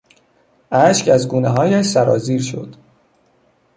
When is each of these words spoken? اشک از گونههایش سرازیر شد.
اشک 0.71 1.07
از 1.07 1.27
گونههایش 1.27 1.85
سرازیر 1.85 2.41
شد. 2.41 2.75